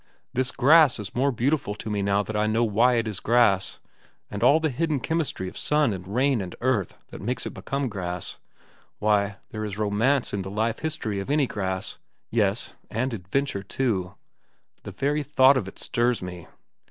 [0.33, 3.79] This grass is more beautiful to me now that I know why it is grass,
[4.31, 7.87] and all the hidden chemistry of sun and rain and earth that makes it become
[7.87, 8.39] grass.
[8.97, 11.99] Why, there is romance in the life history of any grass,
[12.31, 14.15] yes, and adventure, too.
[14.81, 16.47] The very thought of it stirs me.